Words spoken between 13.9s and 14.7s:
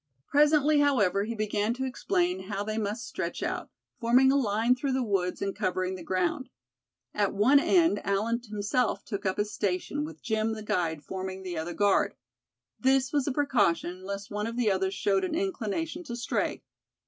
lest one of